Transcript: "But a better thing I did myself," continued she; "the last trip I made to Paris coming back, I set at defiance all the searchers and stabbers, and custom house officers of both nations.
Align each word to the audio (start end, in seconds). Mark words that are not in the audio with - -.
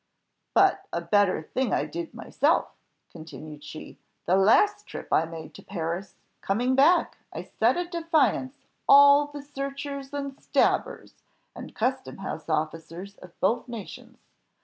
"But 0.55 0.87
a 0.91 0.99
better 0.99 1.43
thing 1.43 1.73
I 1.73 1.85
did 1.85 2.15
myself," 2.15 2.69
continued 3.11 3.63
she; 3.63 3.99
"the 4.25 4.35
last 4.35 4.87
trip 4.87 5.09
I 5.11 5.25
made 5.25 5.53
to 5.53 5.61
Paris 5.61 6.15
coming 6.41 6.73
back, 6.73 7.19
I 7.31 7.43
set 7.43 7.77
at 7.77 7.91
defiance 7.91 8.65
all 8.89 9.27
the 9.27 9.43
searchers 9.43 10.11
and 10.11 10.41
stabbers, 10.41 11.21
and 11.55 11.75
custom 11.75 12.17
house 12.17 12.49
officers 12.49 13.17
of 13.17 13.39
both 13.39 13.67
nations. 13.67 14.17